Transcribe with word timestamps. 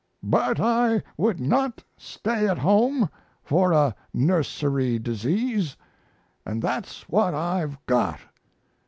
But 0.23 0.59
I 0.59 1.03
would 1.15 1.39
not 1.39 1.83
stay 1.95 2.47
at 2.47 2.57
home 2.57 3.07
for 3.43 3.71
a 3.71 3.93
nursery 4.15 4.97
disease, 4.97 5.77
and 6.43 6.59
that's 6.59 7.03
what 7.07 7.35
I've 7.35 7.77
got. 7.85 8.19